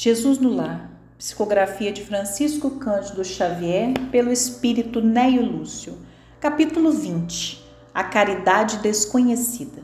[0.00, 5.98] Jesus no Lar, psicografia de Francisco Cândido Xavier, pelo espírito Neio Lúcio,
[6.38, 9.82] capítulo 20 A Caridade Desconhecida.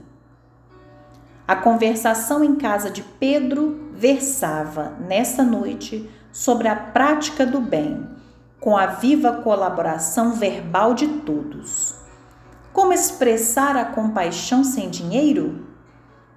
[1.49, 8.07] A conversação em casa de Pedro versava, nessa noite, sobre a prática do bem,
[8.61, 11.93] com a viva colaboração verbal de todos.
[12.73, 15.74] Como expressar a compaixão sem dinheiro?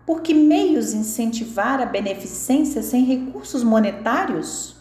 [0.07, 4.77] Por que meios incentivar a beneficência sem recursos monetários?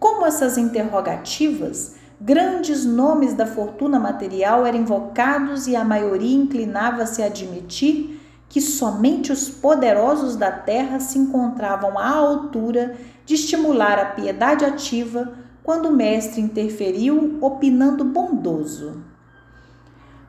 [0.00, 7.26] Como essas interrogativas, grandes nomes da fortuna material eram invocados e a maioria inclinava-se a
[7.26, 14.64] admitir que somente os poderosos da terra se encontravam à altura de estimular a piedade
[14.64, 19.04] ativa quando o mestre interferiu, opinando bondoso.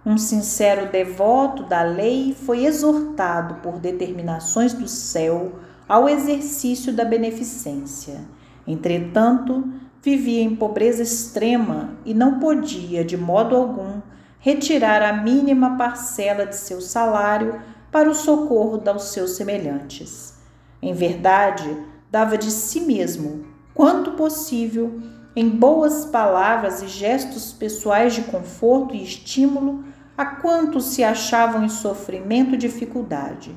[0.05, 8.22] Um sincero devoto da lei foi exortado por determinações do céu ao exercício da beneficência.
[8.66, 9.63] Entretanto,
[10.02, 14.02] vivia em pobreza extrema e não podia, de modo algum,
[14.39, 20.36] retirar a mínima parcela de seu salário para o socorro dos seus semelhantes.
[20.81, 21.75] Em verdade,
[22.09, 25.02] dava de si mesmo, quanto possível,
[25.39, 29.85] em boas palavras e gestos pessoais de conforto e estímulo
[30.17, 33.55] a quantos se achavam em sofrimento e dificuldade.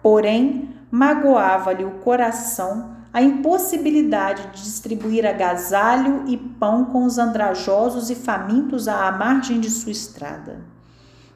[0.00, 8.14] Porém, magoava-lhe o coração a impossibilidade de distribuir agasalho e pão com os andrajosos e
[8.14, 10.60] famintos à margem de sua estrada.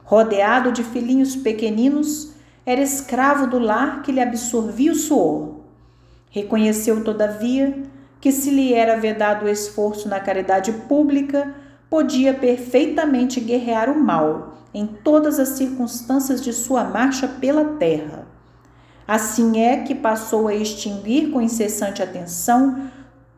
[0.04, 2.32] Rodeado de filhinhos pequeninos,
[2.64, 5.56] era escravo do lar que lhe absorvia o suor.
[6.30, 7.82] Reconheceu, todavia,
[8.20, 11.54] que se lhe era vedado o esforço na caridade pública,
[11.88, 18.26] podia perfeitamente guerrear o mal em todas as circunstâncias de sua marcha pela terra.
[19.06, 22.90] Assim é que passou a extinguir com incessante atenção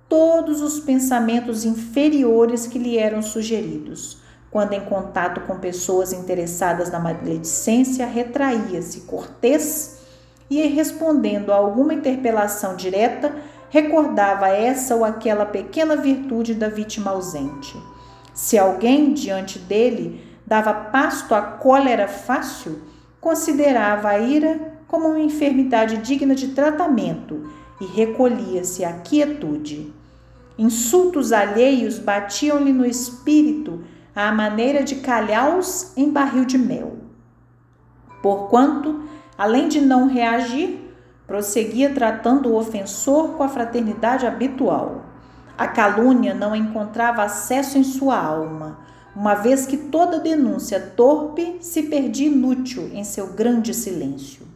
[0.09, 4.19] todos os pensamentos inferiores que lhe eram sugeridos.
[4.51, 10.01] Quando em contato com pessoas interessadas na maledicência, retraía-se cortês
[10.51, 13.35] e, respondendo a alguma interpelação direta,
[13.73, 17.75] recordava essa ou aquela pequena virtude da vítima ausente.
[18.35, 22.83] Se alguém diante dele dava pasto à cólera fácil,
[23.19, 27.49] considerava a ira como uma enfermidade digna de tratamento
[27.81, 29.91] e recolhia-se à quietude.
[30.59, 33.83] Insultos alheios batiam-lhe no espírito
[34.15, 36.99] à maneira de calhaus em barril de mel.
[38.23, 39.05] Porquanto,
[39.39, 40.82] além de não reagir,
[41.33, 45.07] prosseguia tratando o ofensor com a fraternidade habitual.
[45.57, 48.81] A calúnia não encontrava acesso em sua alma,
[49.17, 54.47] uma vez que toda denúncia torpe se perdia inútil em seu grande silêncio.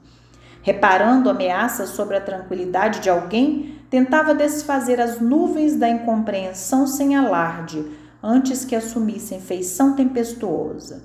[0.60, 7.86] Reparando ameaças sobre a tranquilidade de alguém, tentava desfazer as nuvens da incompreensão sem alarde,
[8.22, 11.04] antes que assumissem feição tempestuosa.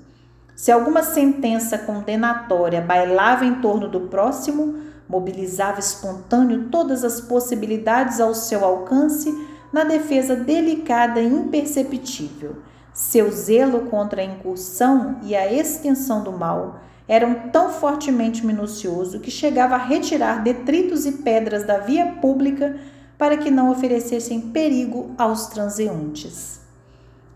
[0.54, 8.34] Se alguma sentença condenatória bailava em torno do próximo, mobilizava espontâneo todas as possibilidades ao
[8.34, 9.30] seu alcance
[9.70, 12.56] na defesa delicada e imperceptível.
[12.94, 19.30] Seu zelo contra a incursão e a extensão do mal eram tão fortemente minucioso que
[19.30, 22.76] chegava a retirar detritos e pedras da via pública
[23.18, 26.60] para que não oferecessem perigo aos transeuntes.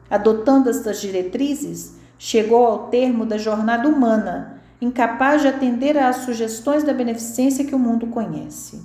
[0.08, 6.92] Adotando estas diretrizes, chegou ao termo da jornada humana incapaz de atender às sugestões da
[6.92, 8.82] beneficência que o mundo conhece.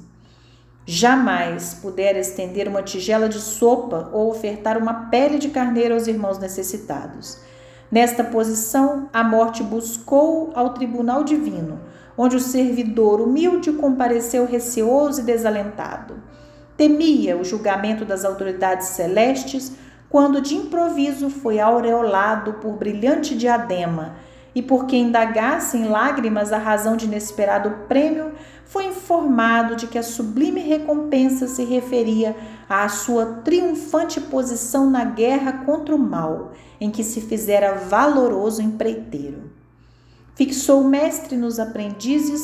[0.86, 6.40] Jamais pudera estender uma tigela de sopa ou ofertar uma pele de carneiro aos irmãos
[6.40, 7.40] necessitados.
[7.92, 11.80] Nesta posição, a morte buscou ao tribunal divino,
[12.18, 16.16] onde o servidor humilde compareceu receoso e desalentado.
[16.78, 19.74] Temia o julgamento das autoridades celestes
[20.10, 24.16] quando de improviso foi aureolado por brilhante diadema
[24.54, 28.34] e porque indagasse em lágrimas a razão de inesperado prêmio,
[28.66, 32.36] foi informado de que a sublime recompensa se referia
[32.70, 39.52] à sua triunfante posição na guerra contra o mal, em que se fizera valoroso empreiteiro.
[40.36, 42.42] Fixou o mestre nos aprendizes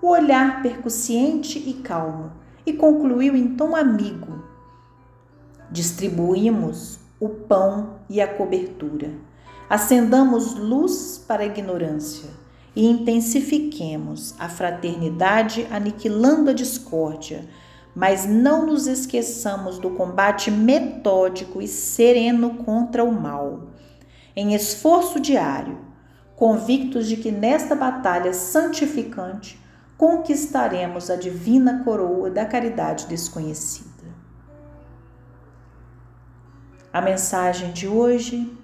[0.00, 2.32] o olhar percussiente e calmo,
[2.64, 4.42] e concluiu em tom amigo:
[5.70, 9.26] Distribuímos o pão e a cobertura
[9.68, 12.30] Acendamos luz para a ignorância
[12.74, 17.48] e intensifiquemos a fraternidade aniquilando a discórdia,
[17.94, 23.70] mas não nos esqueçamos do combate metódico e sereno contra o mal.
[24.36, 25.78] Em esforço diário,
[26.36, 29.58] convictos de que nesta batalha santificante
[29.96, 33.86] conquistaremos a divina coroa da caridade desconhecida.
[36.92, 38.56] A mensagem de hoje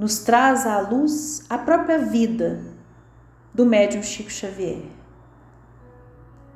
[0.00, 2.58] nos traz à luz a própria vida
[3.52, 4.80] do médium Chico Xavier,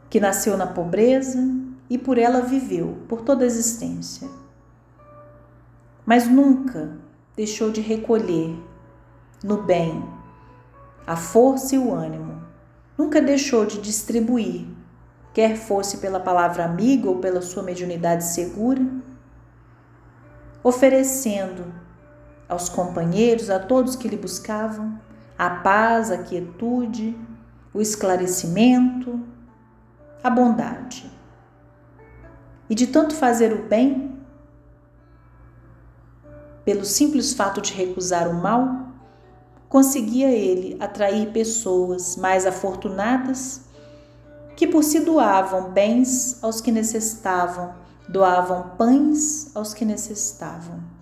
[0.08, 1.46] que nasceu na pobreza
[1.91, 4.26] e por ela viveu por toda a existência.
[6.06, 6.96] Mas nunca
[7.37, 8.58] deixou de recolher
[9.43, 10.02] no bem
[11.06, 12.43] a força e o ânimo.
[12.96, 14.67] Nunca deixou de distribuir,
[15.35, 18.81] quer fosse pela palavra amiga ou pela sua mediunidade segura,
[20.62, 21.83] oferecendo
[22.49, 24.99] aos companheiros, a todos que lhe buscavam,
[25.38, 27.17] a paz, a quietude,
[27.73, 29.20] o esclarecimento,
[30.23, 31.11] a bondade.
[32.69, 34.19] E de tanto fazer o bem,
[36.64, 38.88] pelo simples fato de recusar o mal,
[39.69, 43.62] conseguia ele atrair pessoas mais afortunadas
[44.56, 47.75] que por si doavam bens aos que necessitavam,
[48.08, 50.94] doavam pães aos que necessitavam.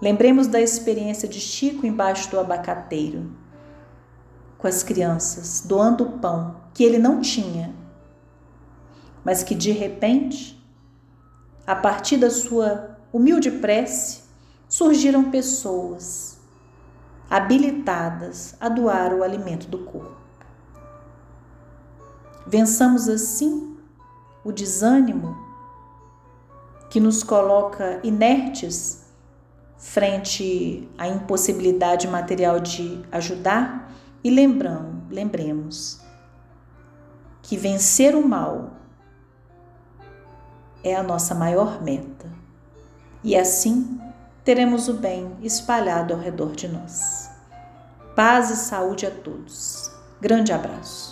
[0.00, 3.30] Lembremos da experiência de Chico embaixo do abacateiro,
[4.56, 7.74] com as crianças, doando o pão que ele não tinha,
[9.22, 10.58] mas que de repente,
[11.66, 14.22] a partir da sua humilde prece,
[14.66, 16.38] surgiram pessoas
[17.28, 20.16] habilitadas a doar o alimento do corpo.
[22.46, 23.76] Vençamos assim
[24.42, 25.36] o desânimo
[26.88, 28.99] que nos coloca inertes
[29.80, 33.90] frente à impossibilidade material de ajudar
[34.22, 36.00] e lembramos, lembremos
[37.42, 38.72] que vencer o mal
[40.84, 42.30] é a nossa maior meta.
[43.24, 43.98] E assim
[44.44, 47.30] teremos o bem espalhado ao redor de nós.
[48.14, 49.90] Paz e saúde a todos.
[50.20, 51.09] Grande abraço.